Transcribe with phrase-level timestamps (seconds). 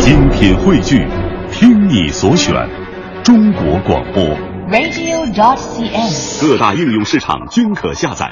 [0.00, 1.06] 精品汇聚，
[1.52, 2.54] 听你所选，
[3.22, 4.24] 中国广播。
[4.70, 6.40] radio.dot.cn，。
[6.40, 8.30] 各大应用市场均可下载。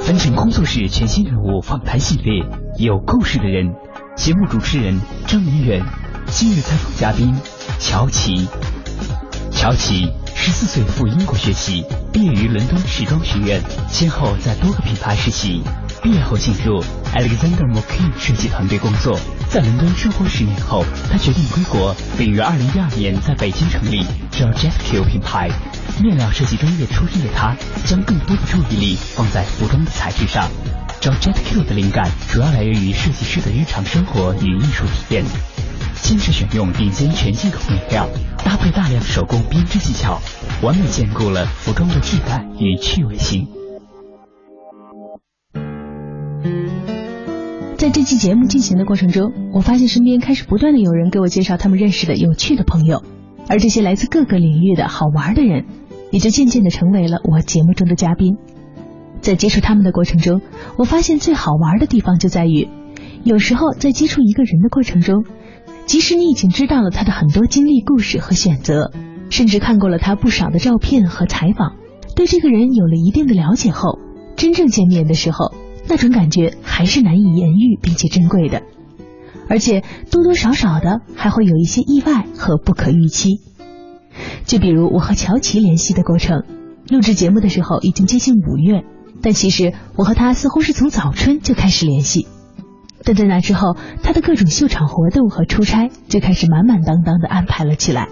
[0.00, 2.44] 凡尘工作室全新人物访谈系列，
[2.78, 3.74] 有故事的人，
[4.16, 5.82] 节目主持人张明远，
[6.26, 7.34] 今日采访嘉宾
[7.80, 8.46] 乔琪。
[9.50, 15.62] 乔琪十四岁赴英国学习，毕业于伦敦时装学院，先后在多个品牌实习。
[16.02, 16.82] 毕业后进入
[17.14, 19.16] Alexander McQueen 设计团队工作，
[19.48, 25.48] 在伦敦生活十年后，他决定归国，并于二零一二年在北京成立 Georgette Q 品牌。
[26.02, 30.50] 面料设计专业出身的他，将更多的注意力放在服装的材质上。
[31.00, 35.24] Georgette Q 的灵感主要来源于设计师的日常生活与艺术体验。
[36.02, 38.08] 坚持选用顶尖全进口面料，
[38.44, 40.20] 搭配大量手工编织技巧，
[40.62, 43.46] 完美兼顾了服装的质感与趣味性。
[47.82, 53.02] 在这期节目进行的过程中，我发现身边开始不断的有人给我介绍他们认识的有趣的朋友，
[53.48, 55.64] 而这些来自各个领域的好玩的人，
[56.12, 58.36] 也就渐渐的成为了我节目中的嘉宾。
[59.20, 60.42] 在接触他们的过程中，
[60.76, 62.68] 我发现最好玩的地方就在于，
[63.24, 65.24] 有时候在接触一个人的过程中，
[65.84, 68.92] 即使你已经知道了他的很多经历、故事和选择，
[69.28, 71.74] 甚至看过了他不少的照片和采访，
[72.14, 73.98] 对这个人有了一定的了解后，
[74.36, 75.52] 真正见面的时候，
[75.88, 78.62] 那种感觉还是难以言喻并且珍贵的，
[79.46, 83.42] 而且多多少少的还会有一些意外和不可预期。
[84.46, 86.44] 就比如我和乔琪联系的过程，
[86.88, 88.84] 录制节目的时候已经接近五月，
[89.20, 92.26] 但其实我和他似乎是从早春就开始联系。
[93.04, 98.08] 但在那之后，他的各种秀场活动和出差就开始满满当当的安排了起来，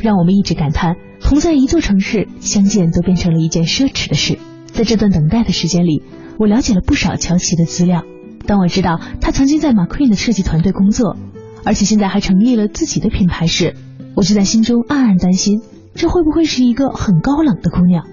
[0.00, 4.38] 让我们一直感叹，同在一座城市相见都变成了一件奢侈的事。
[4.66, 6.04] 在这段等待的时间里，
[6.40, 8.02] 我了解了不少乔琪的资料。
[8.46, 11.18] 当我知道他曾经在 McQueen 的设计团队工作，
[11.66, 13.76] 而且现在还成立了自己的品牌时，
[14.16, 15.60] 我就在心中暗暗担心，
[15.94, 18.06] 这会不会是一个很高冷的姑娘？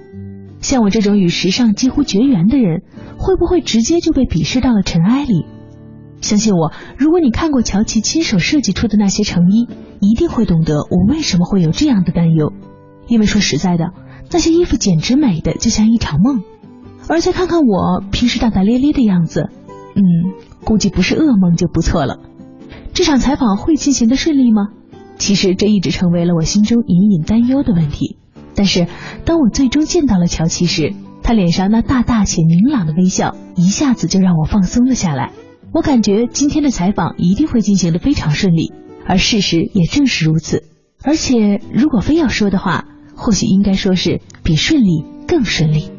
[0.60, 2.82] 像我这种与时尚几乎绝缘的人，
[3.18, 5.46] 会不会直接就被鄙视到了尘埃里？
[6.20, 9.70] 相信我，如果你看过乔琪亲手设计出的那些成衣，
[10.02, 12.52] 一定会懂得我为什么会有这样的担忧。
[13.08, 13.94] 因为说实在的，
[14.34, 16.44] 那些衣服简直美的就像一场梦，
[17.10, 19.50] 而再看看我平时大大咧咧的样子，
[19.96, 20.02] 嗯，
[20.64, 22.20] 估计不是噩梦就不错了。
[22.94, 24.68] 这场采访会进行的顺利吗？
[25.18, 28.18] 其实这一直成为了我心中隐隐担忧的问题。
[28.56, 28.88] 但是
[29.24, 35.32] 当我最终见到了乔琪时，他脸上那大大且明朗的微笑，一下子就让我放松了下来。
[35.74, 38.74] 我感觉今天的采访一定会进行的非常顺利，
[39.06, 40.64] 而事实也正是如此。
[41.04, 42.86] 而且如果非要说的话，
[43.16, 45.90] 或许应该说是比顺利更顺利。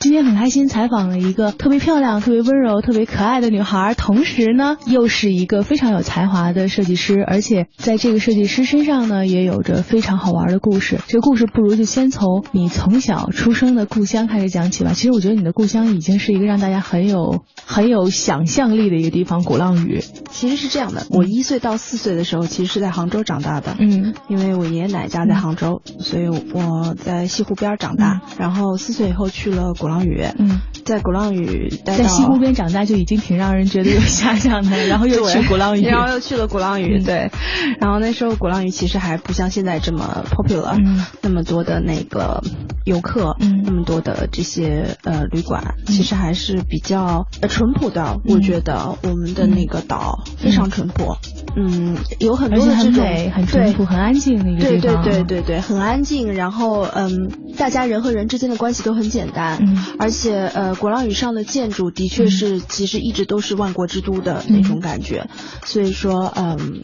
[0.00, 11.00] 今天很开心采访了一个特别漂亮、特别温柔、特别可爱的女孩，同时呢又是一个非常有才华的设计师，而且在这个设计师身上呢也有着非常好玩的故事。
[11.08, 14.92] 这个故事不如就先从你从小出生的故乡开始讲起吧。
[14.94, 20.00] 其实我觉得你的故乡已经是一个让大家很有很有想象力的一个地方——鼓浪屿。
[20.30, 23.74] 其实是这样的，我一岁到四岁的时候，其实是在杭州长大的。
[23.80, 28.20] 嗯，因为我爷爷奶奶家在杭州，所以我在西湖边长大。
[28.38, 30.22] 然后四岁以后去了鼓浪屿。
[30.38, 37.30] 嗯，在鼓浪屿待在西湖边长大就已经挺让人觉得有遐想的， 然后又去鼓浪屿，然后又去了鼓浪屿，嗯、对。
[37.80, 42.42] 然后那时候鼓浪屿其实还不像现在这么 popular，、嗯、那么多的那个
[42.84, 48.20] 游客，嗯，那么多的这些呃旅馆，其实还是比较呃淳朴的。
[48.26, 51.16] 我觉得我们的那个岛非常淳朴，
[51.56, 55.02] 嗯，有很多的这种很很淳朴、很安静的一个对地方。
[55.02, 56.32] 对对对对，很安静。
[56.34, 65.28] 然后嗯，大家人和人之间的关系都很简单，嗯，而且呃，鼓浪屿上的建筑的确是，其实一直都是万国之都的那种感觉。
[65.30, 66.80] 嗯、所以说，嗯，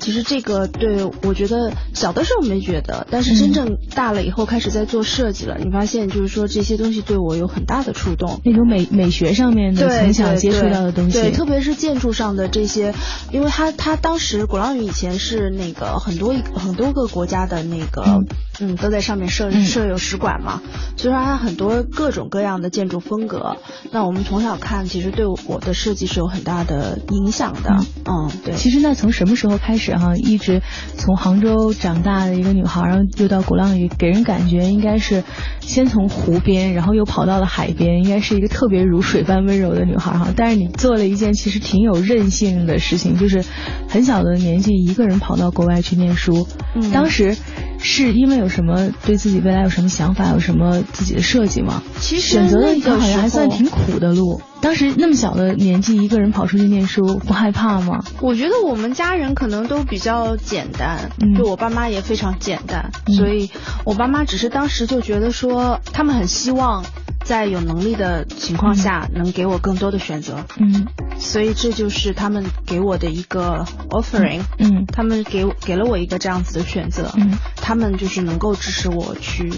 [0.00, 8.40] 其实这个对我觉得小的时候没觉得，但是真正大了以后开始在做设计了，嗯、你发现就是说这些东西对我有很大的触动。
[8.44, 12.94] 那种美美学上面的从小接触到的东西，对，特别是建筑上的这些，
[13.32, 18.24] 因为它它当时鼓浪屿以前是那个很多很多个国家的那个。
[18.60, 20.62] 嗯嗯，都在上面设设有使馆嘛，
[20.96, 23.56] 所以说它很多各种各样的建筑风格。
[23.92, 27.76] 那我们从小看，其实对我的设计是有很大的影响的。
[28.04, 28.54] 嗯，对。
[28.54, 30.62] 其实那从什么时候开始哈，一直
[30.96, 35.22] 从杭州长大的一个女孩，然后又到鼓浪屿，给人感觉应该是
[35.60, 40.28] 先从湖边，然后又跑到了海边，应该是一个特别如水般温柔的女孩哈。
[40.34, 43.44] 但是你做了一件其实挺有韧性的事情，就是
[43.88, 46.48] 很小的年纪一个人跑到国外去念书。
[46.74, 47.36] 嗯，当时。
[47.78, 51.82] 是因为有什么对自己未来有什么想法，有什么自己的设计吗？
[52.00, 54.40] 其实选择了一条好像还算挺苦的路。
[54.60, 58.02] 当时那么小的年纪，一个人跑出去念书，不害怕吗？
[58.20, 63.50] 我觉得我们家人可能都比较简单，嗯就我爸妈也非常简单，嗯所以
[63.84, 66.84] 我爸妈只是当时就觉得说，他们很希望
[67.22, 70.86] 在有能力的情况下能给我更多的选择，嗯
[71.18, 74.86] 所以这就是他们给我的一个 offering，、嗯。
[74.92, 77.38] 他们给我给了我一个这样子的选择，嗯。
[77.56, 79.52] 他们就是能够支持我去，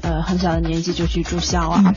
[0.00, 1.94] 呃，很小的年纪就去住校啊，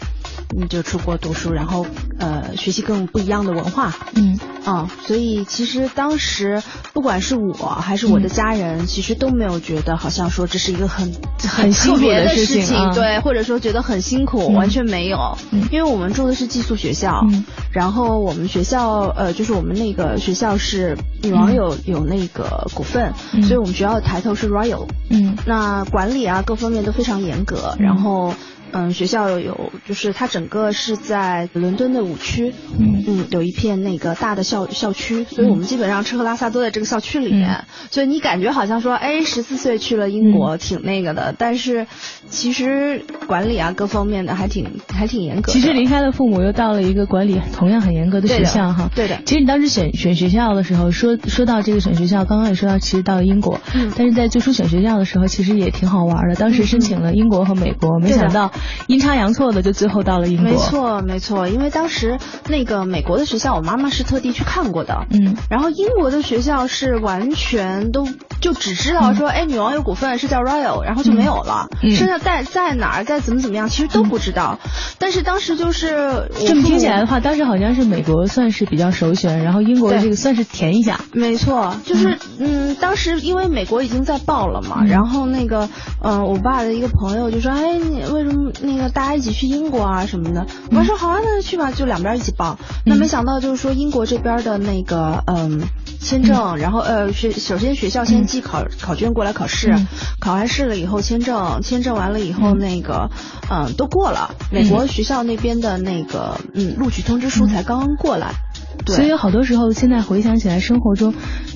[0.57, 1.85] 嗯，就出国读书，然后
[2.19, 4.39] 呃，学习更不一样的文化，嗯。
[4.65, 6.61] 啊、所以其实当时
[6.91, 11.09] 不管是我还是我的家人，其实都没有觉得好像说这是一个很
[11.39, 12.91] 很特别的的事情啊。
[12.93, 14.53] 对，或者说觉得很辛苦，嗯。
[14.55, 15.63] 完全没有，嗯。
[15.71, 17.45] 因为我们住的是寄宿学校，嗯。
[17.71, 28.33] 然后我们学校呃，就是我们那个学校是女王有、有那个股份，嗯所以我们学校的抬头是 Royal，嗯那管理啊各方面都非常严格，嗯然后。
[28.71, 32.97] 嗯，学校有，就是它整个是在伦敦的五区，嗯。
[33.09, 41.87] 嗯，有一片那个大的校校区，所以我们基本上吃喝拉撒都在这个校区里面，嗯所以你感觉好像说，哎，十四岁去了英国，挺那个的，但是
[42.27, 45.53] 其实管理啊各方面的还挺还挺严格的。
[45.53, 48.89] 其实离开了父母，又到了一个管理同样很严格的学校哈。
[48.93, 53.89] 对的其实你当时选选学校的时候，说说到这个选学校，刚刚也说到，其实到了英国，嗯。
[53.95, 56.35] 但是在最初选学校的时候，其实也挺好玩的。
[56.35, 58.51] 当时申请了英国和美国，没想到
[58.87, 60.51] 阴差阳错的就最后到了英国。
[60.51, 60.57] 没。
[60.57, 62.17] 错没错，因为当时
[62.49, 68.07] 那个美国的学校，我妈妈是特地去看过的，嗯然后英国的学校是完全都
[68.41, 74.59] 就只知道说，哎，女王有股份是叫 Royal，然后就没有了，嗯剩下在在哪儿，在怎么怎么样，其实都不知道。
[74.99, 80.99] 但是当时就是这么听起来的话，当时好像是美国算是比较首选，然后英国这个算是填一下。
[81.13, 85.69] 没错，就是嗯，当时因为美国已经在报了嘛，嗯然后那个
[86.01, 90.45] 嗯、呃我爸的一个朋友就说，哎，你为什么那个大家一起去英国啊什么的？
[90.71, 92.57] 我爸说好啊，那就去吧，就两边一起报。
[92.85, 95.61] 那没想到就是说英国这边的那个嗯。
[95.99, 99.87] 签证，然后呃学首先学校先寄考、考卷过来考试，嗯。
[100.19, 103.09] 考完试了以后签证，签证完了以后那个
[103.49, 108.46] 嗯都过了，美国学校那边的那个嗯录取通知书才刚刚过来，对
[108.85, 111.13] 所以有好多时候，现在回想起来，生活中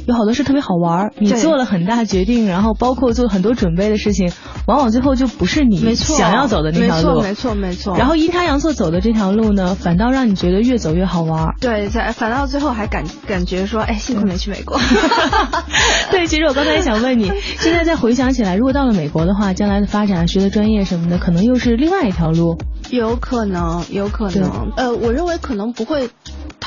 [0.07, 1.13] 有好多事特别好玩儿。
[1.17, 4.31] 你做了很大决定，然后包括做很多准备的事情，
[4.67, 7.21] 往往最后就不是你，想要走的那条路。
[7.21, 7.97] 没错，没错，没错。
[7.97, 11.55] 然后阴差阳错走的这条路呢，反倒让你觉得越走越好玩儿。
[11.61, 14.77] 对，在反倒最后还感感觉说，哎，幸亏没去美国。
[16.11, 22.57] 对，其实我刚才也想问你，现在再回想起来，如果到了美国的话，将来的发展、学的专业什么的，可能又是另外一条路。
[22.89, 24.71] 有可能，有可能。
[24.75, 26.09] 呃，我认为可能不会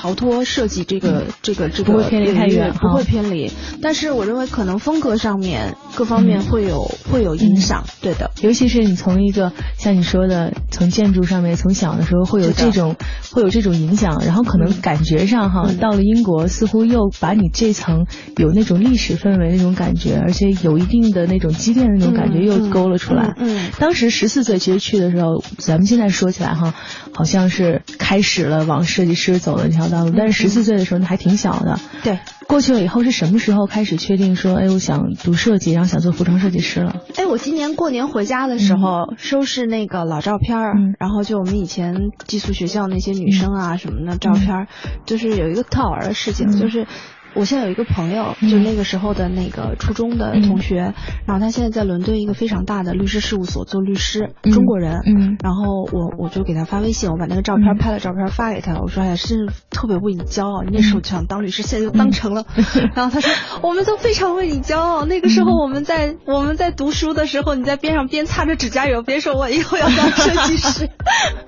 [0.05, 3.51] 逃脱设计这个、这个这个不会偏离太远不会偏离。
[3.81, 7.85] 但是我认为可能风格上面各方面会有、会有影响。
[8.03, 8.31] 对的。
[8.43, 12.97] 尤其是你从一个像你说的，从建筑上面，从小的时候会有这种
[13.33, 18.05] 会有这种影响，然后可能感觉上哈，嗯到了英国似乎又把你这层
[18.37, 23.33] 有那种历史氛围那种感觉，而且有一定的那种积淀的那种感觉嗯又勾了出来。
[23.39, 26.75] 嗯嗯当时十四岁其实去的时候，咱们现在说起来哈，
[27.15, 31.79] 好像是开始了往设计师走的那条道路，但是十四岁的时候你还挺小的。
[32.03, 32.19] 对。
[32.47, 37.01] 过去了以后是什么时候开始确定说，哎，我想读设计，然后想做服装设计师了？
[37.17, 41.95] 哎，我今年过年回家的时候、收拾那个老照片儿、嗯然后就我们以前
[42.27, 44.69] 寄宿学校那些女生啊什么的照片儿、
[45.07, 46.87] 就是有一个特好玩的事情，嗯就是。
[47.35, 48.49] 我现在有一个朋友，嗯。
[48.49, 50.95] 就那个时候的那个初中的同学，
[51.27, 54.53] 然后他现在在伦敦一个非常大的律师事务所做律师，嗯。
[54.53, 55.01] 中国人。
[55.07, 55.37] 嗯。
[55.43, 57.79] 然后我我就给他发微信，我把那个照片、嗯。
[57.79, 62.45] 拍了照片发给他，我说哎呀，真是特别为你骄傲，你那时候就想当律师，现在就当成了。
[62.95, 70.89] 然后他说我们都非常为你骄傲，那个时候我们在、我们在读书的时候，你在边上边擦着指甲油，边说我以后要当设计师，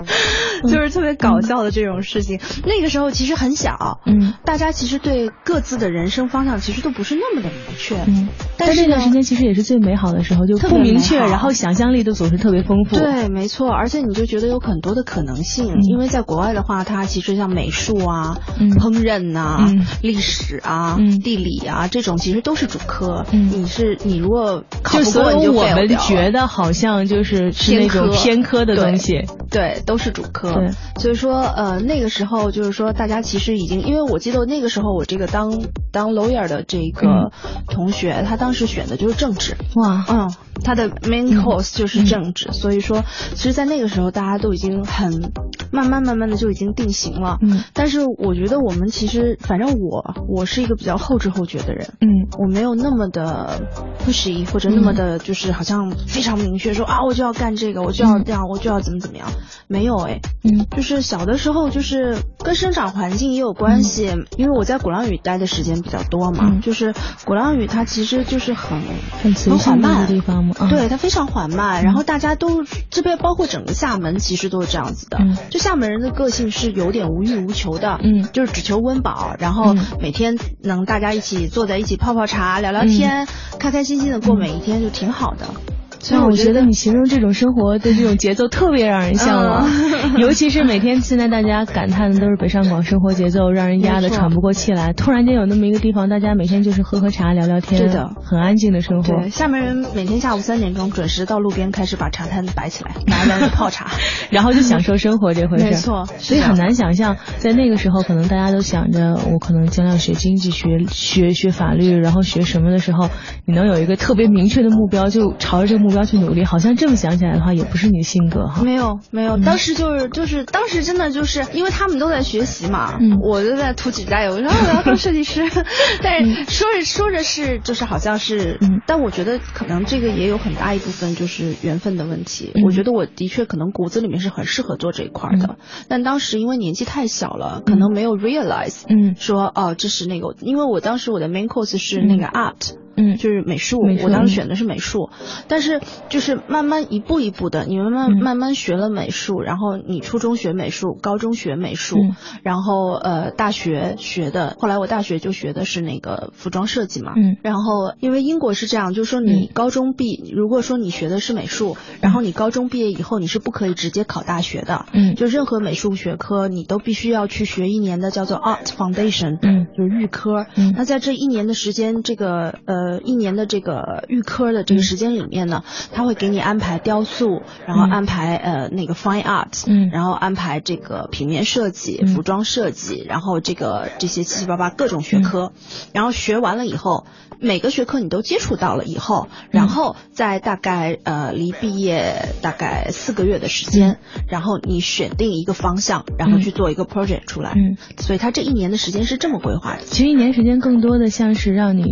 [0.69, 2.41] 就是特别搞笑的这种事情。
[2.65, 4.35] 那个时候其实很小，嗯。
[4.45, 7.97] 大家其实对各自的人生方向其实都不是那么的明确。
[8.07, 23.25] 嗯，但是呢这段时间其实也是最美好的时候，就特别不明确，然后想象力都总是特别丰富。，对，没错，而且你就觉得有很多的可能性，嗯因为在国外的话，它其实像美术啊、嗯烹饪呐、嗯历史啊、嗯地理啊这种，其实都是主科。
[23.33, 29.25] 嗯你是你如果考就不过，我们觉得好像就是是那种偏科的东西。
[29.51, 30.53] 对，都是主科。
[30.53, 37.31] 对，所以说呃那个时候就是说大家其实已经，因为我记得那个时候我这个当当 lawyer 的这个
[37.69, 39.57] 同学，他当时选的就是政治。
[39.75, 43.05] 哇，嗯，他的 main course 就是政治，所以说，
[43.35, 45.33] 其实，在那个时候，大家都已经很
[45.71, 47.39] 慢慢慢慢的就已经定型了。
[47.43, 51.95] 嗯，但是我觉得我们其实，反正我我是一个比较后知后觉的人。
[52.01, 52.09] 嗯，
[52.39, 53.63] 我没有那么的
[54.05, 59.29] pushy 或者那么的，就是好像非常明确说啊，我就要干这个，我就要这样，我就要怎么怎么样。
[59.69, 66.95] 没有哎，嗯，就是小的时候，就是跟生长环境也有关系，因为我在鼓浪屿待的时间比较多嘛，就是
[67.25, 68.81] 鼓浪屿它其实就是很
[69.23, 70.01] 很很缓慢。
[70.01, 75.19] 的地方嘛，对，它非常缓慢，然后大家都这边包括整个厦门其实都是这样子的，
[75.51, 83.27] 就厦门人的个性是有点无欲无求的，嗯，就是只求温饱，然后每天能大家一起坐在一起泡泡茶、聊聊天，
[83.59, 85.76] 开开心心的过每一天就挺好的。
[86.07, 89.69] 所以我觉得你形容这种生活 的这种节奏特别让人向往，
[90.21, 99.17] 尤其是每天现在大家感叹的都是北上广生活节奏让人压得喘不过气来， 突然间有那么一个地方，大家每天就是喝喝茶聊聊天，对的，很安静的生活。
[99.17, 103.91] 对，厦门人每天下午三点钟准时到路边开始把茶摊摆起来，大家在泡茶，
[104.31, 105.65] 然后就享受生活这回事。
[105.65, 113.09] 没错，所以很难想象在那个时候，可能大家都想着我可能将要学经济学、学学法律，然后学什么的时候，
[113.45, 116.77] 你能有一个特别明确的目标，就朝着这个目标去努力，好像。
[116.77, 118.63] 这么想起来的话，也不是你的性格哈。
[118.63, 125.43] 没有没有，当时就是就是当时真的就是因为他们都在学习嘛，我就在涂指甲油，我说我要当设计师。
[126.03, 132.53] 但是说着说着是就是好像是，但我觉得可能这个也有很大一部分就是缘分的问题。
[132.65, 135.57] 我觉得我的确可能骨子里面是很适合做这一块的，
[135.89, 142.75] 但当时因为年纪太小了，可能没有 realize，嗯，说哦这是那个，因为我当时我的 main course 是那个 art。
[142.97, 145.11] 嗯，就是美术，我当时选的是美术，
[145.49, 151.97] 但是就是慢慢一步一步的，你慢慢慢慢学了美术，然后你初中学美术，高中学美术，
[152.43, 172.86] 然后呃大学学的，后来我大学就学的是那个服装设计嘛，嗯，然后因为英国是这样，就是说你高中毕，如果说你学的是美术，然后你高中毕业以后你是不可以直接考大学的，嗯，就任何美术学科你都必须要去学一年的叫做 Art Foundation，嗯，就是预科，嗯，那在这一年的时间，这个呃。
[172.87, 185.53] 呃，一年的这个预科的这个时间里面呢，他会给你安排雕塑，然后安排呃那个 fine art，嗯，然后安排这个平面设计、服装设计，然后这个这些七七八八各种学科，
[185.93, 187.07] 然后学完了以后，
[187.41, 199.83] 每个学科你都接触到了以后，然后在大概呃离毕业大概四个月的时间，然后你选定一个方向，然后去做一个 project 出来，嗯，所以他这一年的时间是这么规划的。
[199.85, 201.85] 其实一年时间更多的像是让你。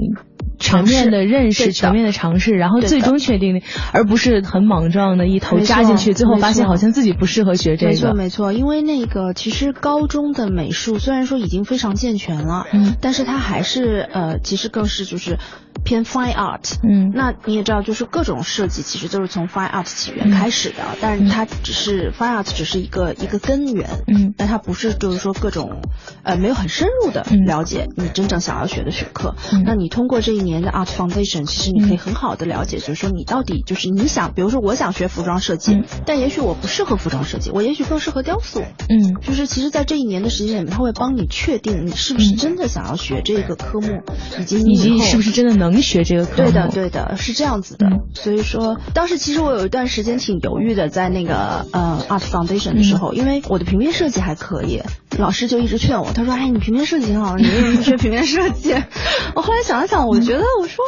[0.59, 7.91] 全面的认识，全面的尝试，然后最终确定，而不是很莽撞的一头扎进去，最后发现好像自己不适合学这个。
[7.93, 15.39] 没错没错，因为那个其实高中的美术虽然说已经非常健全了，嗯，但是它还是呃，其实更是就是
[15.85, 25.83] 偏 fine art，嗯，那你也知道，就是各种设计其实都是从 fine art 起源开始的，但是它只是 fine art 只是一个一个根源，嗯，但它不是就是说各种
[26.23, 44.03] 呃没有很深入的了解你真正想要学的学科，那你通过这一年的 art foundation，其实你可以很好的了解，就是说你到底就是你想，比如说我想学服装设计，但也许我不适合服装设计，我也许更适合雕塑，嗯，就是其实，在这一年的时间里面，他会帮你确定你是不是真的想要学这个科目，
[44.41, 46.37] 以及你以后是不是真的能学这个科目。
[46.37, 47.87] 对的，对的，是这样子的。
[48.15, 54.83] 所以说，当时其实我有一段时间挺犹豫的，在那个呃 art foundation 的时候，因为我的平面设计还可以，
[55.19, 58.75] 老师就一直劝我，他说：“哎，你平面设计挺好，你为什么不学平面设计？”
[59.35, 60.85] 我后来想了想，我觉得我说。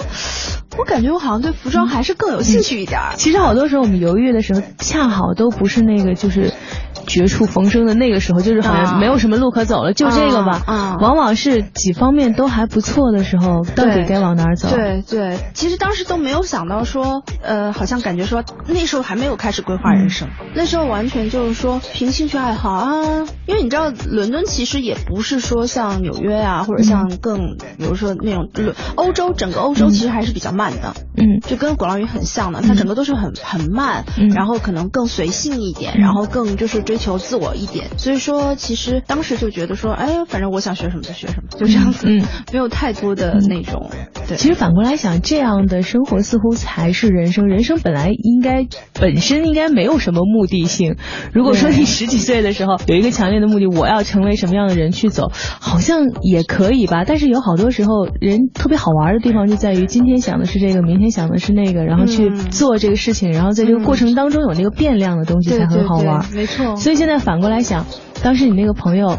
[0.79, 3.01] 我感觉我好像对服装还是更有兴趣一点。
[3.17, 6.53] 其实好多时候我们犹豫的时候，恰好都不是那个就是
[7.07, 10.63] 绝处逢生的那个时候，就是好像没有什么路可走了，就这个吧。
[10.67, 14.69] 啊，往往是几方面都还不错的时候，到底该往哪儿走？
[14.69, 23.25] 对对，其实当时都没有想到说，呃，好像感觉说那时候还没有开始规划人生，那时候完全就是说凭兴趣爱好啊。
[23.47, 28.49] 因为你知道，伦敦其实也不是说像纽约啊，或者像更比如说那种
[28.95, 30.67] 欧洲，整个欧洲其实还是比较慢。
[30.81, 34.05] 的，嗯，就跟鼓浪屿很像的，它整个都是很很慢，
[34.35, 37.99] 然后可能更随性一点，然后更就是追求自我一点。
[37.99, 43.91] 所以说，其实当时就觉得说，哎，反正我想学什么就学什么，就这样子，嗯， 没有太多的那种。
[44.29, 47.47] 对，其实反过来想，这样的生活似乎才是人生。
[47.49, 48.67] 人生本来应该
[49.01, 50.97] 本身应该没有什么目的性。
[51.33, 57.05] 如果说你十几岁的时候有一个强烈的目的，我要成为什么样的人去走，好像也可以吧。
[57.07, 60.57] 但是有好多时候，人特别好玩的地方就在于今天想的是。
[60.67, 66.75] 这个明天想的是那个，然后去做这个事情，然后在这个过程当中有那个变量的东西才很好玩，没错。
[66.77, 67.85] 所以现在反过来想，
[68.23, 69.19] 当时你那个朋友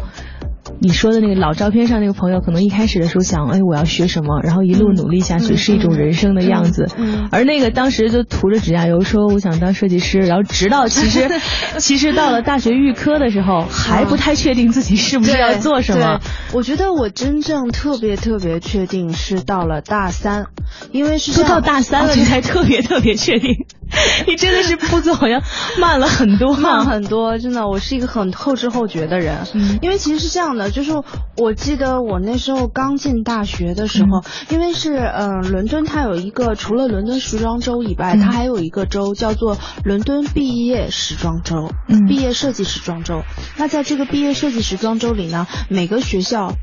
[0.80, 6.88] 你说的那个老照片上那个朋友，可能一开始的时候想，哎，我要学什么，然后一路努力下去，是一种人生的样子。
[7.32, 11.28] 而那个当时就涂着指甲油说我想当设计师，然后直到其实
[11.78, 16.20] 其实到了大学预科的时候，还不太确定自己是不是要做什么。
[16.52, 20.46] 我觉得我真正特别特别确定是到了大三，
[20.92, 23.66] 因为是都到大三了，你才特别特别确定。
[24.26, 25.42] 你真的是步子好像
[25.80, 27.66] 慢了很多，慢很多，真的。
[27.66, 29.38] 我是一个很后知后觉的人，
[29.80, 30.92] 因为其实是这样的，就是
[31.36, 41.70] 我记得我那时候刚进大学的时候，因为是嗯，伦敦它有一个除了伦敦时装周以外，它还有一个周叫做伦敦毕业时装周，
[42.08, 43.22] 毕业设计时装周。
[43.56, 46.54] 那在这个毕业设计时装周里呢，每个学校。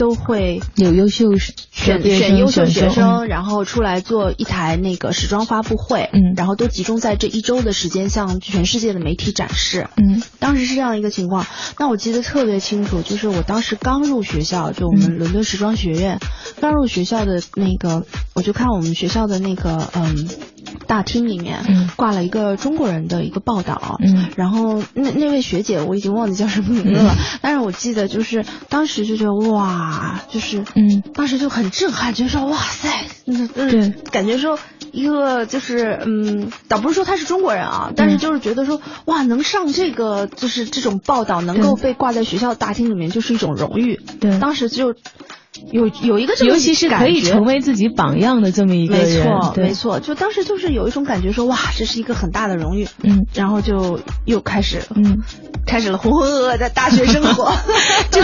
[0.00, 11.46] 都会有优秀选选优秀学生，然后出来做一台那个时装发布会，嗯，然后都集中在这一周的时间向全世界的媒体展示，嗯，当时是这样一个情况。
[11.78, 16.18] 那我记得特别清楚，就是我当时刚入学校，就我们伦敦时装学院，
[16.62, 20.30] 刚入学校的那个，我就看我们学校的那个，嗯。
[20.86, 32.88] 大厅里面挂了一个中国人的一个报道，嗯，然后那那位学姐我已经忘记叫什么名字了，但是我记得就是当时就觉得哇，就是嗯，当时就很震撼，觉得说哇塞，
[33.26, 34.58] 嗯嗯，感觉说
[34.92, 44.00] 一个就是嗯，倒不是说他是中国人啊，但是就是觉得说哇，能上这个就是这种报道，能够被挂在学校大厅里面，就是一种荣誉。
[44.20, 44.94] 对，当时就。
[45.72, 50.00] 有有一个这么，尤其是可以成为自己榜样的这么一个人，没错，没错。
[50.00, 55.18] 就当时就是有一种感觉，说哇，这是一个很大的荣誉，嗯，然后就又开始，嗯，
[55.66, 57.52] 开始了浑浑噩噩的大学生活，
[58.12, 58.20] 就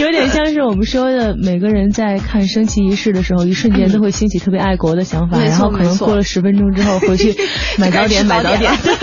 [0.00, 7.36] 有点像是我们说的，每个人在看升旗仪式的时候，一瞬间都会兴起特别爱国的想法，然后可能过了十分钟之后回去
[7.76, 8.94] 买早点，买早点，对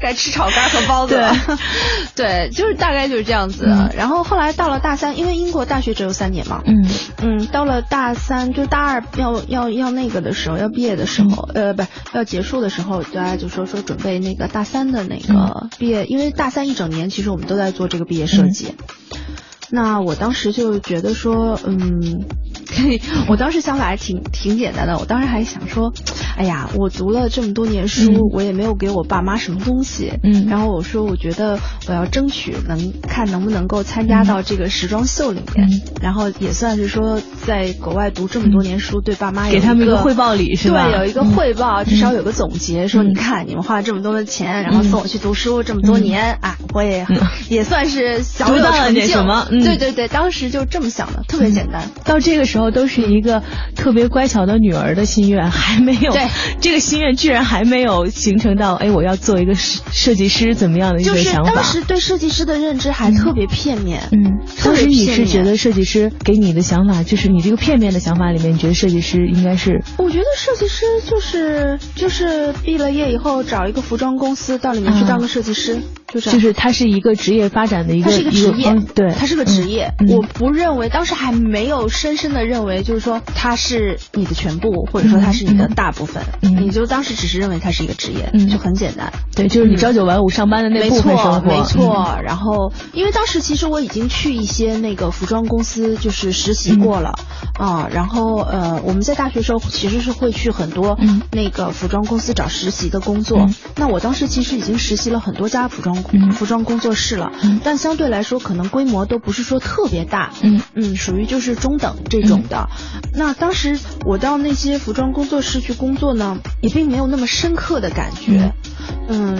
[0.00, 1.22] 该吃炒肝和包子，
[2.16, 3.64] 对，就是大概就是这样子。
[3.96, 6.84] 然后后来到了大三，因为英国大学只有三年嘛，嗯。
[7.18, 18.74] 嗯，到了大三，就大二要要要那个的时候，要毕业的时候，呃，不是要结束的时候，大家就说说准备那个大三的那个毕业，因为大三一整年其实我们都在做这个毕业设计。
[19.70, 22.24] 那我当时就觉得说，嗯，
[23.28, 24.98] 我当时想法还挺挺简单的。
[24.98, 25.92] 我当时还想说，
[26.36, 30.12] 哎呀，我读了这么多年书，我也没有给我爸妈什么东西。
[30.22, 30.46] 嗯。
[30.48, 35.68] 然后我说，我觉得我要争取能看能不能够参加到这个时装秀里面。
[35.68, 35.80] 嗯。
[36.02, 40.86] 然后也算是说，在国外读这么多年书，对爸妈给他们一个汇报礼是吧？
[40.88, 47.06] 对，有一个汇报，至少有个总结，说你看你们花了这么多的钱，然后送我去读书这么多年啊，我也
[47.48, 49.00] 也算是小有成就。
[49.02, 49.46] 什么？
[49.50, 51.88] 对对对，当时就这么想的，特别简单。
[52.04, 53.42] 到这个时候都是一个
[53.74, 56.12] 特别乖巧的女儿的心愿，还没有。
[56.12, 56.26] 对，
[56.60, 61.50] 这个心愿居然还没有形成到，哎，我要做一个设设计师怎么样的一个想法？
[61.50, 64.08] 就是当时对设计师的认知还特别片面。
[64.12, 69.82] 嗯，当时你是觉得设计师给你的想法，就是你这个片面的想法里面，你觉得设计师应该是？
[69.98, 75.78] 我觉得设计师就是就是毕了业以后找一个服装公司到里面去当个设计师，
[76.14, 76.40] 就这样。
[76.40, 79.12] 就是它是一个职业发展的一个它是一个职业，对。
[79.12, 89.12] 它是个职业，我不认为当时还没有深深的认为，就是说它是你的全部，或者说它是你的大部分，你就当时只是认为它是一个职业，就很简单。
[89.34, 91.40] 对，就是你朝九晚五上班的那部分生活。
[91.40, 92.20] 没错，没错。
[92.24, 97.14] 然后，因为当时其实我已经去一些那个服装公司就是实习过了
[97.58, 100.98] 啊，然后呃，我们在大学时候其实是会去很多
[101.32, 103.48] 那个服装公司找实习的工作。
[103.76, 109.04] 那我当时其实已经实习了很多家服装服装工作室了，但相对来说可能规模。
[109.04, 110.60] 都不是说特别大，嗯。
[110.74, 112.68] 嗯，属于就是中等这种的。
[113.12, 118.52] 那当时我到那些服装工作室去工作呢，也并没有那么深刻的感觉，嗯，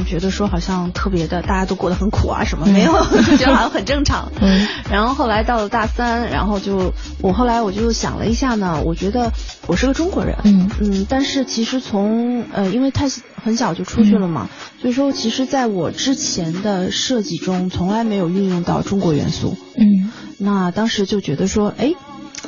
[0.04, 2.92] 觉得说好像特别的，大家都过得很苦啊什么，没有，
[3.38, 4.30] 觉得好像很 正常。
[4.40, 9.33] 嗯，然后后来到了大三，然后就我后来我就想了一下呢，我觉得
[9.66, 13.09] 我是个中国人，嗯嗯，但是其实从呃，因为太
[13.42, 14.48] 很小就出去了嘛，
[14.80, 19.57] 所以说其实在我之前的设计中从来没有运用到中国元素。
[19.76, 21.94] 嗯，那当时就觉得说，哎，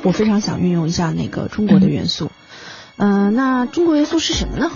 [0.02, 2.30] 我非常想运用一下那个中国的元素。
[2.98, 4.70] 嗯，那中国元素是什么呢？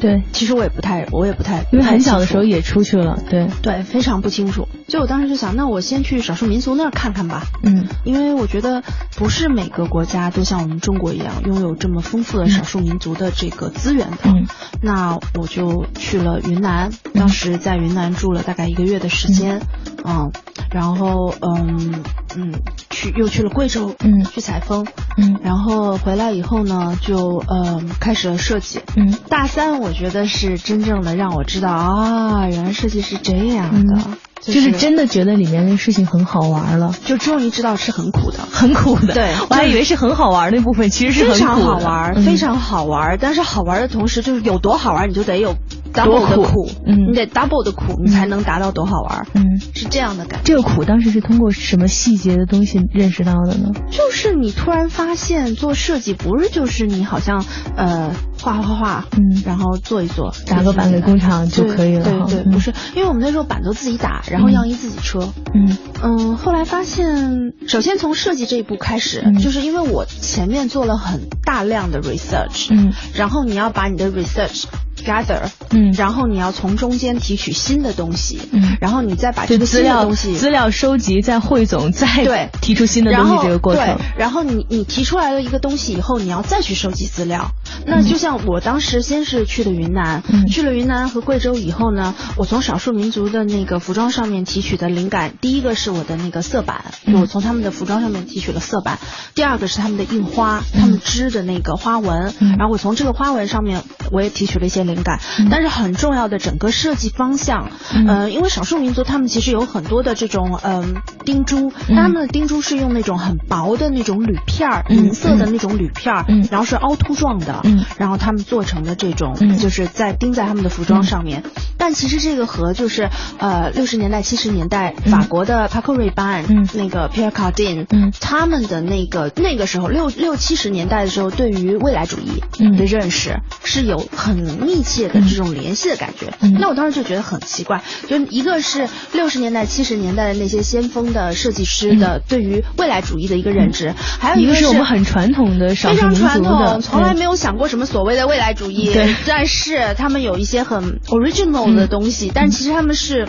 [0.00, 4.68] 对，其实我也不太，我也不太，因为很小的时候也出去了，对对，非常不清楚。
[4.88, 7.44] 所以我当时就想，那我先去少数民族那儿看看吧。
[7.62, 8.82] 嗯，因为我觉得
[9.16, 14.18] 不是每个国家都像我们中国一样拥有这么丰富的少数民族的这个资源的。
[14.24, 14.46] 嗯，
[14.82, 19.60] 那我就去了云南，当时在云南住了大概一个月的时间。
[20.04, 20.30] 嗯，
[20.70, 22.04] 然后嗯
[22.36, 22.52] 嗯，
[22.96, 24.86] 去又去了贵州，嗯，去采风。
[25.18, 28.80] 嗯，然后回来以后呢，就呃开始了设计。
[28.96, 34.00] 嗯，大三我觉得是真正的让我知道啊，原来设计是这样的。
[34.40, 39.12] 就是真的觉得里面的事情很好玩了，就终于知道是很苦的，很苦的。
[39.12, 43.18] 对，我还以为是很好玩那部分，其实是非常好玩，非常好玩。
[43.20, 45.56] 但是好玩的同时，就是有多好玩，你就得有
[45.92, 49.42] double 的苦，嗯，你得 double 的苦，你才能达到多好玩，嗯，
[49.74, 50.44] 是这样的感觉。
[50.44, 53.70] 这个苦当时是通过什么细节的东西认识到的呢？
[53.90, 57.44] 就是你突然发现做设计不是就是你好像
[57.76, 62.04] 呃画画画，嗯，然后做一做，打个板给工厂就可以了。
[62.04, 66.36] 对对，不是，因为我们那时候板都自己打，然后样衣自己车，嗯嗯。
[66.36, 74.64] 后来发现，首先从设计这一步开始，就是因为我前面做了很大量的 research，嗯，然后你要把你的 research。
[75.04, 82.48] gather，嗯，然后你要从中间提取新的东西，嗯，然后你再把这个资料东西资料收集，再汇总，再对。
[82.60, 83.84] 提出新的东西这个过程。
[83.84, 87.52] 对，然后你你提出来了一个东西以后，你要再去收集资料。
[87.86, 98.96] 那就像我当时先是去的云南，去了云南和贵州以后呢，我从少数民族的那个服装上面提取的灵感，第一个是我的那个色板，我从他们的服装上面提取了色板；
[99.34, 105.20] 第二个是他们的印花，他们织的那个花纹，然后我从这个花纹上面我也提取了一些灵感。
[105.50, 117.62] 但是很重要的整个设计方向，嗯，因为少数民族他们其实有很多的这种嗯钉珠，他们的钉珠是用那种很薄的那种铝片儿，银色的那种铝片儿，然后是凹凸状的，
[117.98, 121.42] 然后他们做成的这种，就是在钉在他们的服装上面。
[121.78, 127.86] 但其实这个和就是呃六十年代七十年代法国的 Paco Rabanne 那个 Pierre Cardin
[128.18, 132.42] 他们的那个那个时候六六七十年代的时候对于未来主义
[132.76, 136.32] 的认识是有很密切的这种联系的感觉。
[136.58, 148.92] 那我当时就觉得很奇怪，就一个是六十年代七十年代的那些先锋的设计师的对于未来主义的一个认知，还有一个是我们很传统的非常传统，从来没有想过什么所谓的未来主义。
[148.92, 151.66] 对，但是他们有一些很 original。
[151.76, 153.26] 的东西，但其实他们是。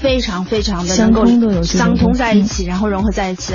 [0.00, 1.26] 非常非常的能够
[1.64, 3.54] 相通在一起，然后融合在一起。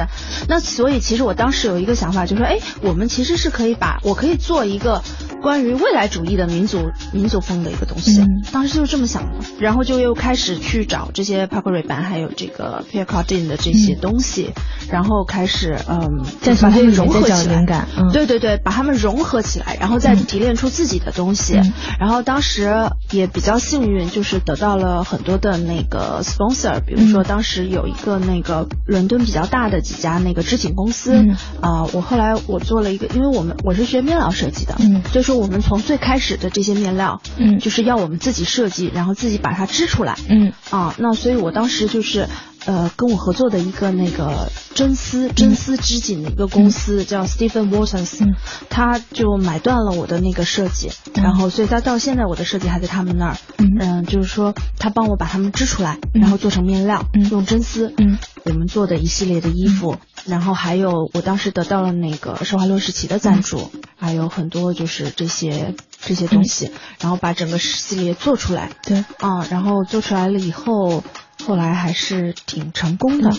[0.49, 5.01] 那所以其实我当时有一个想法，就说，哎，我们其实是可以把我可以做一个
[5.43, 8.25] 关于未来主义的民族民族风的一个东西。
[8.51, 14.51] 当时就是这么想的，然后就又开始去找这些 Paco Rabanne 还有这个 Pierre Cardin 的这些东西，
[14.89, 17.87] 然后开始嗯，再把它们融合起来。
[18.13, 21.59] 对对对，把它们融合起来，然后再提炼出自己的东西。
[21.99, 26.21] 然后当时也比较幸运，就是得到了很多的那个。
[26.23, 31.13] sponsor，比如说当时有一个那个伦敦比较大的几家那个织锦公司，
[31.59, 42.27] 啊，我后来我做了一个，因为我们我是学面料设计的，嗯，所以说我们从最开始的这些面料，嗯，就是要我们自己设计，然后自己把它织出来，嗯，啊，那所以我当时就是。
[42.65, 48.33] 呃，跟我合作的一个那个真丝真丝织锦的一个公司叫 Stephen Watsons，
[48.69, 66.71] 他就买断了我的那个设计，然后所以他到现在我的设计还在他们那儿，嗯，就是说他帮我把它们织出来，然后做成面料，用真丝，嗯，我们做的一系列的衣服，然后还有我当时得到了那个施华洛世奇的赞助，还有很多就是这些这些东西，
[67.01, 71.03] 然后把整个系列做出来，对，啊，然后做出来了以后。
[71.45, 73.31] 后来还是挺成功的。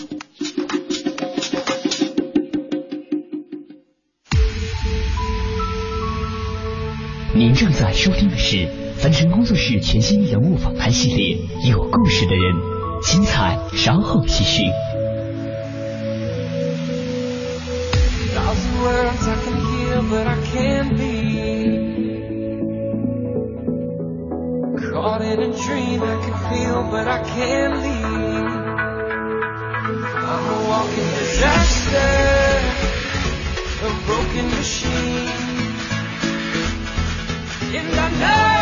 [7.33, 11.35] 您正在收听的是凡尘工作室全新人物访谈系列
[11.67, 12.55] 《有故事的人》，
[13.11, 14.65] 精彩稍后继续。
[24.95, 27.94] Caught in a dream I can feel, but I can't leave.
[30.67, 31.97] Walking disaster,
[33.85, 35.29] a broken machine.
[37.75, 38.54] And I know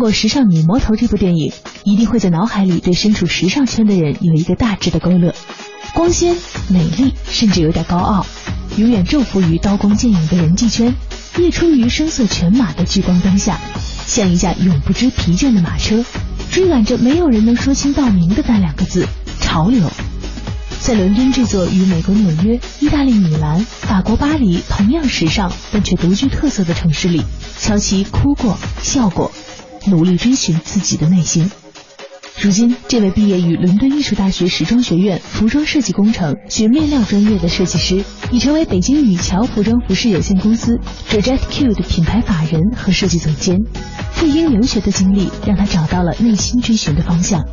[0.00, 1.52] 过《时尚女魔头》这部电影，
[1.84, 5.34] 一定会在脑海里对身处时尚圈的人有一个大致的勾勒：
[5.94, 6.34] 光鲜、
[6.68, 8.26] 美丽，甚至有点高傲，
[8.76, 10.96] 永远昼伏于刀光剑影的人际圈，
[11.36, 13.60] 夜出于声色犬马的聚光灯下，
[14.06, 16.02] 像一架永不知疲倦的马车，
[16.50, 19.06] 追赶着没有人能说清道明的那两个字——
[19.38, 19.88] 潮流。
[20.80, 27.22] 在伦敦这座与美国纽约、意大利米兰、法国巴黎同样时尚但却独具特色的城市里，
[27.58, 29.30] 乔琪哭过、笑过，
[29.86, 31.50] 努力追寻自己的内心。
[32.42, 40.78] 如今，这位毕业于伦敦艺术大学时装学院服装设计工程学面料专业的设计师，已成为北京羽桥服装服饰有限公司
[41.10, 43.58] Project Q 的品牌法人和设计总监。
[44.12, 47.44] 赴英留学的经历让他找到了内心追寻的方向，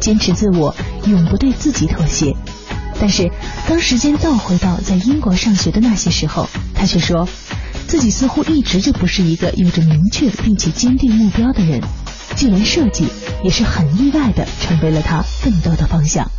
[0.00, 0.74] 坚持自我，
[1.06, 2.34] 永不对自己妥协。
[2.98, 3.30] 但是，
[3.68, 7.28] 当时间倒回到在英国上学的那些时候，他却说，
[7.90, 11.82] 自己似乎一直就不是一个有着明确并且坚定目标的人，
[12.36, 13.08] 既然设计
[13.42, 16.30] 也是很意外的成为了他奋斗的方向。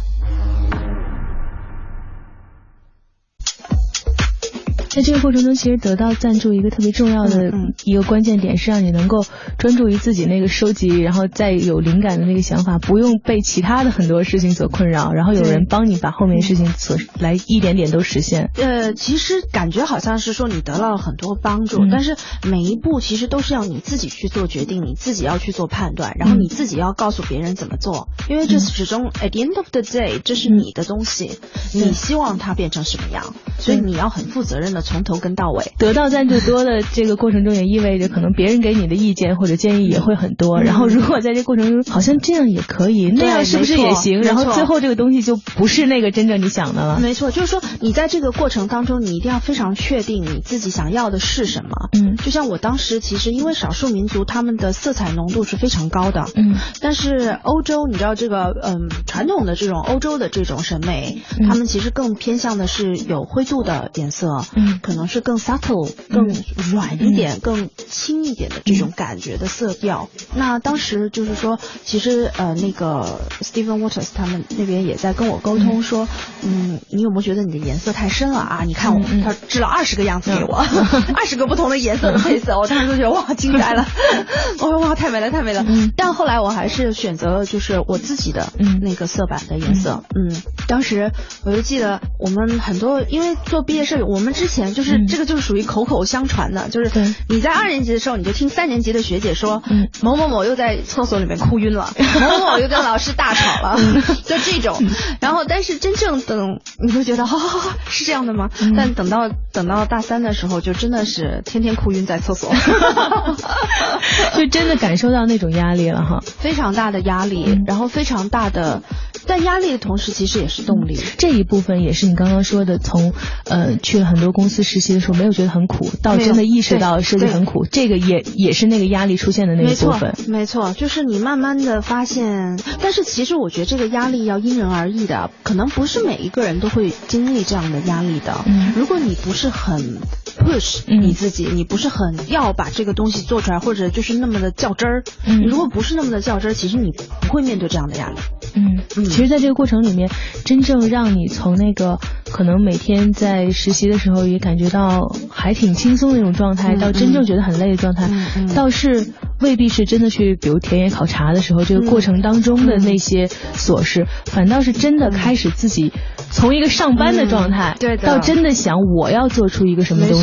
[4.94, 7.54] 在这个过程中，其实得到赞助一个特别重要的
[7.86, 9.24] 一个关键点是让你能够
[9.58, 18.50] 专注于自己那个收集，然后再有灵感的那个想法，不用被其他的很多事情所困扰，然后有人帮你把后面事情所来一点点都实现。
[18.56, 31.40] 呃，其实感觉好像是说你得到了很多帮助，但是每一步其实都是要你自己去做决定，你自己要去做判断，然后你自己要告诉别人怎么做，因为这始终 at the end of the day 这是你的东西，
[31.74, 34.81] 你希望它变成什么样，所以你要很负责任的。
[34.82, 40.62] 从头跟到尾，得到赞助多的这个过程中，也意味着可能别人给你的意见或者建议也会很多。
[40.62, 44.22] 然后，如果在这过程中，好像这样也可以，那样是不是也行？
[44.22, 47.00] 然后最后这个东西就不是那个真正你想的了。
[47.00, 51.70] 没错，就是说你在这个过程当中，你一定要非常确定你自己想要的是什么。
[51.94, 56.26] 嗯，就像我当时其实因为少数民族他们的色彩浓度是非常高的。
[56.36, 64.46] 嗯，但是欧洲你知道这个嗯传统的这种欧洲的这种审美，他们其实更偏向的是有灰度的颜色。
[64.56, 66.28] 嗯，可能是更 subtle、更
[66.72, 70.10] 软一点、更轻一点的这种感觉的色调。
[70.36, 76.08] 那当时就是说，其实呃，那个 Stephen Waters 他们那边也在跟我沟通说，
[76.44, 78.64] 嗯，你有没有觉得你的颜色太深了啊？
[78.66, 80.56] 你看我，他织了二十个样子给我，
[81.16, 83.86] 二十个不同的颜色的配色，我当时就觉得哇，惊呆了！
[84.60, 85.66] 我说哇，太美了，太美了。
[85.96, 90.04] 但后来我还是选择了就是我自己的那个色板的颜色。
[90.16, 91.12] 嗯，当时
[91.44, 95.02] 我就记得我们很多，因为做毕业设计，我们之前就是。
[95.08, 96.92] 这个就是属于口口相传的，就是
[97.28, 99.62] 你在二年级的时候，你就听三年级的学姐说，
[100.02, 103.80] 某某某又在厕所里面哭晕了， 某某某又跟老师大吵了，
[104.26, 104.82] 就这种。
[105.20, 108.50] 然后，但是真正等你会觉得，哈哈哈，是这样的吗？
[108.78, 112.54] 但等到等到大三的时候，就真的是天天哭晕在厕所
[114.38, 118.82] 就真的感受到那种压力了哈，非常大的压力，然后非常大的，
[119.28, 121.00] 但压力的同时其实也是动力。
[121.18, 123.14] 这一部分也是你刚刚说的，从
[123.46, 124.92] 呃去了很多公司实习。
[124.92, 130.14] 的时候没有觉得很苦，到真的意识到设计很苦，这个也也是那个压力出现的那一部分。
[130.28, 138.44] 没错，就是你慢慢的发现，但是其实我觉得这个压力要因人而异的，可能不是每一个人都会经历这样的压力的。
[138.76, 140.00] 如果你不是很
[140.40, 146.92] push 你自己，你不是很要把这个东西做出来，或者就是那么的较真儿，你如果不是那么的较真儿，其实你
[147.22, 148.16] 不会面对这样的压力。
[148.54, 150.10] 嗯，其实，在这个过程里面，
[150.44, 158.10] 真正让你从那个可能每天在实习的时候也感觉到还挺轻松的那种状态，到真正觉得很累的状态，
[158.54, 159.08] 倒是
[159.40, 165.94] 未必是真的去，比如田野考察的时候，这个过程当中的那些琐事，反倒是真的开始自己
[166.30, 170.21] 从一个上班的状态，对，到真的想我要做出一个什么东西。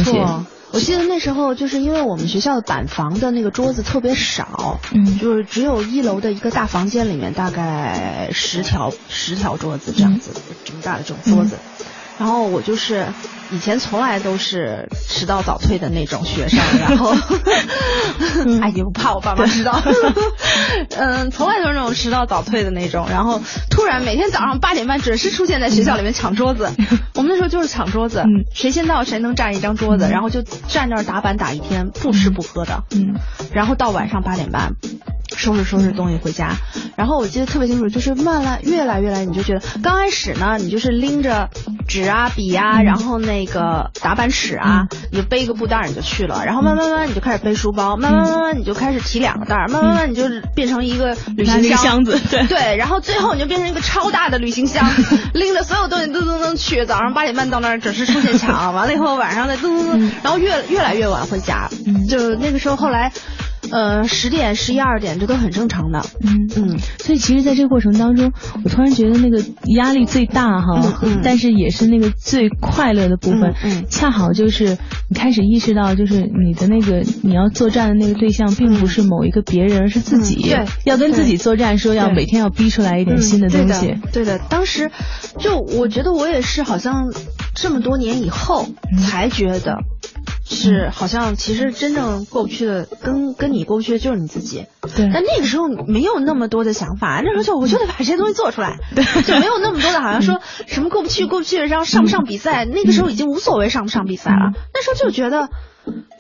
[0.70, 10.30] 我记得那时候就是因为我们学校的板房的那个桌子特别少，嗯，就是只有一楼的一个大房间里面大概十条十条桌子这样子
[10.64, 11.56] 这么大的这种桌子，
[12.18, 13.06] 然后我就是。
[13.50, 17.14] 以前从来都是迟到早退的那种学生，然后，
[18.60, 19.80] 哎，也不怕我爸妈知道，
[20.96, 26.70] 嗯，从来都是那种迟到早退的那种，然后突然每天早上八点半准时出现在学校里面抢桌子，
[27.14, 28.22] 我们那时候就是抢桌子，
[28.54, 33.14] 谁先到谁能占一张桌子，然后就站那儿打板打一天，不吃不喝的，嗯，
[33.52, 34.74] 然后到晚上八点半。
[35.38, 36.56] 收拾收拾东西回家，
[36.96, 41.48] 然后我记得特别清楚，就是慢慢越来越来，你就觉得刚开始呢，你就是拎着
[41.86, 50.24] 纸啊笔啊，然后那个打板尺啊，你就背一个布袋你就去了，然后慢慢慢你就开始背书包，慢慢慢慢你就开始提两个袋儿，慢慢慢你就
[50.56, 54.84] 变成一个旅行箱箱子，对对，然后最后你就变成一个超大的旅行箱，
[55.34, 61.70] 拎着所有东西噔噔噔去，早上八点半到那儿准时出现抢，完了以后晚上再噔噔噔，然后越越来越晚回家，
[62.08, 63.12] 就那个时候后来。
[63.70, 66.04] 呃十点、十一二点，这都很正常的。
[66.22, 68.32] 嗯嗯，所以其实，在这个过程当中，
[68.64, 74.78] 我突然觉得那个压力最大哈，嗯嗯但是也是那个最快乐的部分，嗯嗯恰好就是
[75.08, 83.88] 你开始意识到，就是你的那个你要作战的那个对象，并不是某一个别人，而是自己，嗯对要跟自己作战，说要每天要逼出来一点新的东西。
[83.88, 84.38] 嗯、对的，对的。
[84.48, 84.90] 当时
[85.38, 87.12] 就我觉得我也是，好像
[87.54, 89.78] 这么多年以后嗯才觉得。
[90.48, 94.66] 是，好像其实真正过不去的，跟跟你过不去的就是你自己。
[94.96, 95.10] 对。
[95.12, 98.78] 但那个时候没有那么多的想法，那时候就我就得把这些东西做出来，
[99.26, 104.52] 就没有那么多的，好像说什么过不去过不去，然后上不上比赛，那个时候已经无所谓上不上比赛了。
[104.72, 105.48] 那时候就觉得。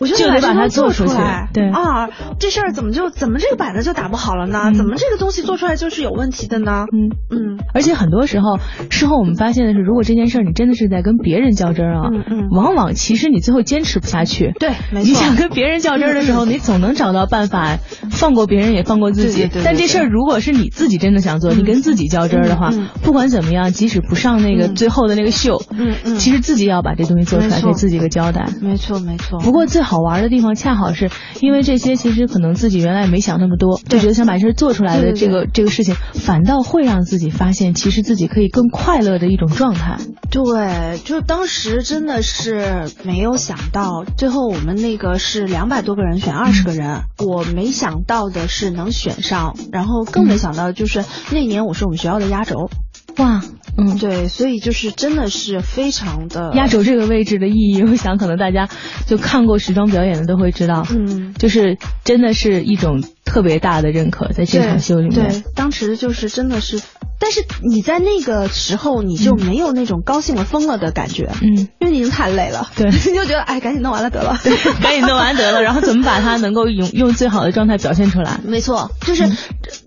[0.00, 4.62] 我就得把它做出来，对啊，这事儿怎么就怎么这个板子就打不好了呢？
[4.66, 6.86] 嗯、怎么这个东西做出来就是有问题的呢？
[6.92, 7.58] 嗯嗯。
[7.74, 8.58] 而且很多时候，
[8.90, 14.52] 事后我们发现的是，如果这件事儿你真的是在跟别人较真儿啊，嗯嗯，往往其实你最后坚持不下去。
[14.58, 15.08] 对，没错。
[15.08, 17.78] 你想跟别人较真儿的时候，嗯、你总能找到办法
[18.10, 19.42] 放过别人也放过自己。
[19.42, 28.46] 对对对对但这事儿如果是你自己真的想做，嗯、你跟自己较真儿的话，嗯、不管怎么样，即使不上那个最后的那个秀，嗯嗯，其实自己也要把这东西做出来，给自己一个交代。
[28.62, 29.40] 没错没错。
[29.40, 39.98] 不过最好玩的地方恰好是因为这些，其实可能自己原来没想那么多，就觉得想把这事做出来的这个这个事情，反倒会让自己发现，其实自己可以更快乐的一种状态。
[40.30, 52.68] 对，就当时真的是没有想到，最后我们那个是两百多个人选二十个人，嗯、我没想到的是能选上，然后更没想到就是那年我是我们学校的压轴。
[53.16, 53.42] 哇，
[53.80, 58.68] 嗯，对，所以就是真的是非常的压轴这个位置的意义，我想可能大家
[59.06, 66.82] 就看过时装表演的都会知道，嗯，就是真的是一种特别大的认可，在这场秀里面，对，当时就是真的是，
[67.28, 78.40] 但是你在那个时候你就没有那种高兴了疯了的感觉，嗯，因为你已经太累了，对， 你就觉得哎，赶紧弄完了得了， 对，赶紧弄完得了，然后怎么把它能够用用最好的状态表现出来？
[78.44, 79.36] 没错，就是、嗯、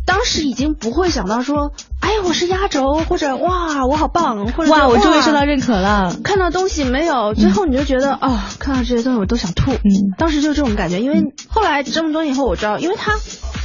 [0.06, 1.72] 当时已经不会想到说。
[2.02, 6.16] 哎呀，我是压轴，或者哇，我好棒，或者哇，我终于受到认可了。
[6.24, 7.36] 看到东西没有？
[7.36, 9.72] 最后你就觉得、嗯、哦，看到这些东西我都想吐。
[9.72, 13.14] 嗯，当时就这种感觉，因为后来这么多年以后我知道，因为它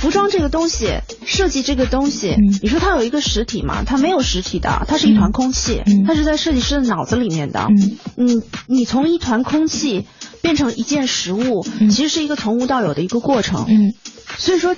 [0.06, 3.82] 服装这个东西，设计这个东西，嗯、你说它有一个实体吗？
[3.84, 7.66] 它没有实体的，它是一团空气，嗯、它是在设计师的脑子里面的。
[7.68, 10.06] 嗯，你你从一团空气
[10.42, 13.64] 变成一件实物，嗯、其实是一个从无到有的一个过程。
[13.66, 13.94] 嗯，
[14.38, 14.76] 所以说。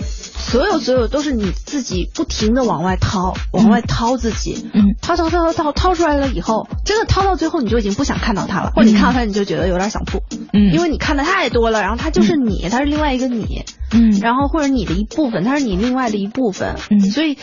[0.49, 10.23] 所有所有都是你自己不停的往外掏，往外掏自己，嗯，掏掏掏掏掏掏出来了以后，真的掏到最后你就已经不想看到它了，或者你看到它你就觉得有点想吐，
[10.55, 13.63] 嗯，因为你看的太多了，然后它就是你，它是另外一个你，
[13.93, 17.37] 嗯，然后或者你的一部分，它是你另外的一部分，嗯，所以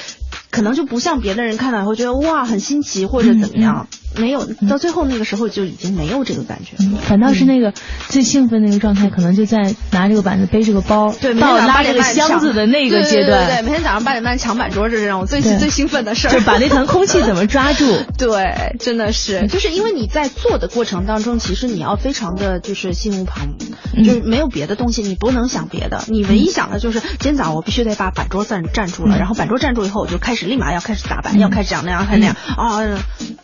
[0.51, 7.73] 可能就不像别的人看到会觉得哇很新奇或者怎么样，嗯、没有到最后那个时候就已经没有这个感觉，嗯、反倒是那个
[8.07, 13.47] 最兴奋那个状态，可能就在拿这个板子背这个包，对，到拉这个箱子的那个阶段。
[13.47, 16.31] 对，每天早上八点半抢板桌，这是让我最最兴奋的事儿。
[16.31, 17.85] 就把那团空气怎么抓住？
[18.17, 23.49] 对，真的是，就是因为你在做的过程当中，其实你要非常的就是心无旁
[23.95, 32.79] 骛，就是没有别的东西，你不能想别的，你唯一想的就是今天早上我必须得把板桌站站住了，然后板桌站住以后，我就开始立马要开始打扮，要开始这样那样开那样啊。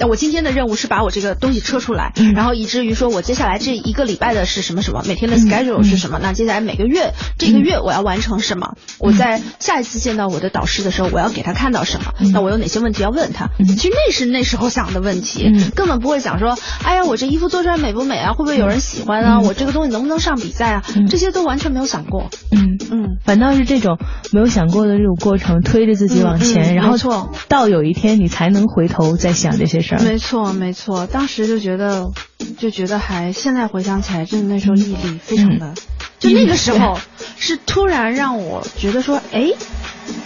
[0.09, 13.51] 我今天的任务是把我这个东西车出来，然后以至于说我接下来这一个礼拜的是什么什么，每天的 schedule 是什么，那接下来每个月这个月我要完成什么，我在下一次见到我的导师的时候，我要给他看到什么，那我有哪些问题要问他？
[13.59, 18.33] 其实那是那时候想的问题，根本不会想说，哎呀，我这衣服做出来美不美啊？
[18.33, 19.39] 会不会有人喜欢啊？
[19.39, 20.83] 我这个东西能不能上比赛啊？
[21.07, 22.31] 这些都完全没有想过。
[22.51, 23.99] 嗯嗯，反倒是这种
[24.33, 30.01] 没有想过的这种过程，推着自己往前，然后错，到有一天你才能回头再想这些事儿。
[30.01, 32.11] 没错没错，当时就觉得
[32.57, 35.73] 就觉得还现在回想起来，真的那时候毅力非常的，
[36.19, 36.97] 就那个时候
[37.37, 39.51] 是突然让我觉得说，哎。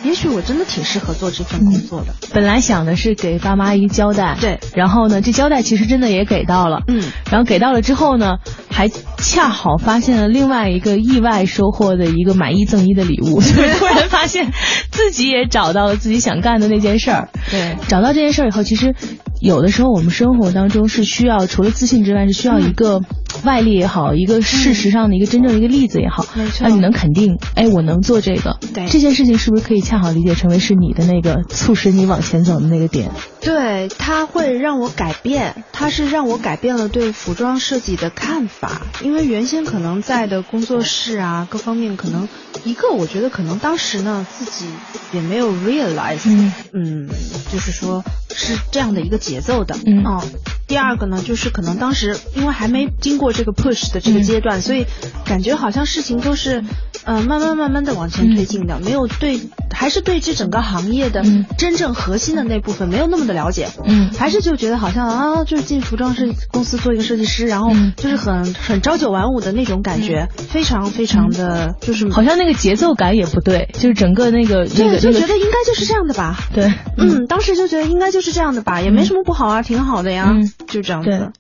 [0.04, 2.14] 也许我真的挺适合做这份工作的。
[2.34, 8.38] 本来想的是给爸妈一个交代，对，然后呢，这交代其实真的也给到了，嗯，然后给到了之后呢，
[8.76, 14.52] 还恰好发现了另外一个意外收获的一个买一赠一的礼物， 就是突然发现
[14.92, 17.30] 自己也找到了自己想干的那件事儿。
[17.50, 18.94] 对，找到这件事儿以后，其实
[19.40, 23.00] 有的时候我们生活当中是需要除了自信之外，是需要一个
[23.46, 33.12] 外力也好，一个事实上的一个真正的一个例子也好，没错，让你能肯定，哎，我能做这个，对，这件事情是不是可以恰好理解成为是你的那个促使你往前走的那个点？
[33.40, 42.28] 对，它会让我改变，它是让我改变了对服装设计的看法，因为原先可能在的工作室啊，各方面可能
[42.64, 44.66] 一个，我觉得可能当时呢自己
[45.14, 46.52] 也没有 realize，嗯。
[46.74, 47.08] 嗯，
[47.52, 48.04] 就是说
[48.36, 50.24] 是这样的一个节奏的，嗯哦。
[50.68, 54.86] 第二个呢，就是可能当时因为还没经过这个 push 的这个阶段，嗯、所以
[55.26, 56.64] 感觉好像事情都是
[57.04, 59.40] 呃，慢慢慢慢的往前推进的，没有对，
[59.72, 61.24] 还是对这整个行业的
[61.58, 80.34] 真正核心的那部分没有那么的了解，嗯，还是就觉得好像啊，就是进服装设计公司做一个设计师，然后就是很很朝九晚五的那种感觉，非常非常的就是好像那个节奏感也不对，就是整个那个那个就觉得应该就是这样的吧，对，嗯，当时就觉得应该就是这样的吧，也没什么不好啊，挺好的呀，
[80.68, 81.32] 就这样子。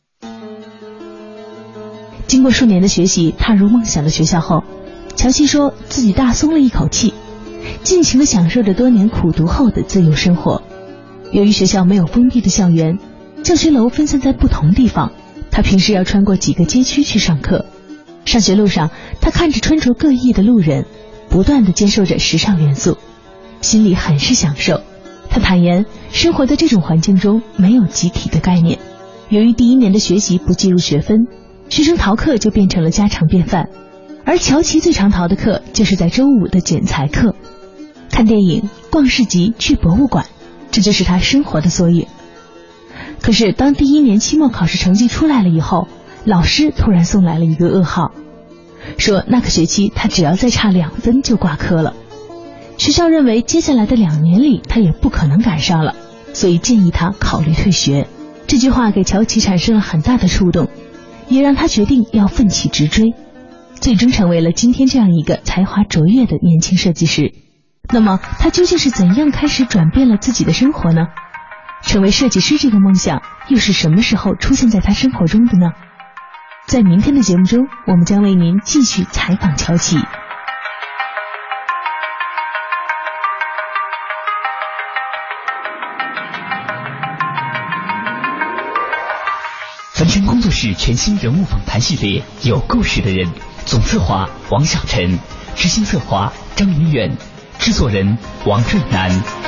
[2.27, 4.63] 经过数年的学习，踏入梦想的学校后，
[5.15, 7.13] 乔西说自己大松了一口气，
[7.83, 10.61] 尽情的享受着多年苦读后的自由生活。
[11.31, 12.99] 由于学校没有封闭的校园，
[13.41, 15.13] 教学楼分散在不同地方，
[15.51, 17.65] 他平时要穿过几个街区去上课。
[18.25, 18.91] 上学路上，
[19.21, 20.85] 他看着穿着各异的路人，
[21.29, 22.97] 不断的接受着时尚元素，
[23.61, 24.81] 心里很是享受。
[25.29, 28.79] 他坦言，生活在这种环境中没有集体的概念。
[29.29, 31.25] 由于第一年的学习不计入学分。
[31.67, 33.69] 学生逃课就变成了家常便饭，
[34.25, 37.35] 而乔琪最常逃的课就是在周五的剪裁课。
[38.09, 40.25] 看电影、逛市集、去博物馆，
[40.71, 42.07] 这就是他生活的缩影。
[43.21, 45.87] 可是，当第一年期末考试成绩出来了以后，
[46.23, 48.11] 老师突然送来了一个噩耗，
[48.97, 51.93] 说那个学期他只要再差两分就挂科了。
[52.77, 55.95] 学校认为接下来的两年里他也不可能赶上了，
[56.33, 58.07] 所以建议他考虑退学。
[58.47, 60.67] 这句话给乔琪产生了很大的触动。
[61.27, 63.15] 也让他决定要奋起直追，
[63.79, 67.33] 最终成为了今天这样一个才华卓越的年轻设计师。
[67.93, 71.07] 那么，他究竟是怎样开始转变了自己的生活呢？
[71.83, 75.67] 成为设计师这个梦想又是什么时候出现在他生活中的呢？
[76.67, 79.99] 在明天的节目中，我们将为您继续采访乔琪。
[89.93, 93.29] 凡尘工作室全新人物访谈系列，有故事的人，
[93.65, 95.17] 总策划王小晨，
[95.55, 97.17] 执行策划张明远，
[97.57, 99.44] 制作人王瑞南。